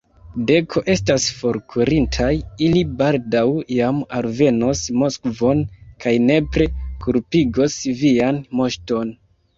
[0.51, 2.29] Deko estas forkurintaj,
[2.69, 3.43] ili baldaŭ
[3.75, 5.63] jam alvenos Moskvon
[6.07, 6.71] kaj nepre
[7.05, 9.15] kulpigos vian moŝton!